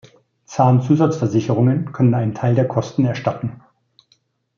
Zahn-Zusatzversicherungen 0.45 1.91
können 1.91 2.15
einen 2.15 2.33
Teil 2.33 2.55
der 2.55 2.67
Kosten 2.67 3.05
erstatten. 3.05 3.61